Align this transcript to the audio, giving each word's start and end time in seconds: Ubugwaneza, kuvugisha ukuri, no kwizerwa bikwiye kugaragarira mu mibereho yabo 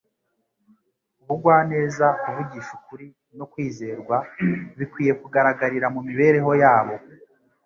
Ubugwaneza, 1.21 2.05
kuvugisha 2.21 2.71
ukuri, 2.77 3.07
no 3.37 3.45
kwizerwa 3.51 4.17
bikwiye 4.77 5.13
kugaragarira 5.21 5.87
mu 5.95 6.01
mibereho 6.07 6.51
yabo 6.63 6.95